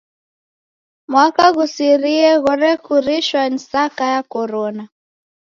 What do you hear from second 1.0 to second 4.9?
Mwaka ghusirie ghorekurishwa ni saka ya Korona.